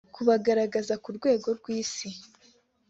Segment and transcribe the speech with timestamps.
[0.15, 2.09] kubagaragaza ku rwego rw’Isi